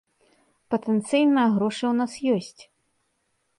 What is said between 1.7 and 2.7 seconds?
ў нас ёсць.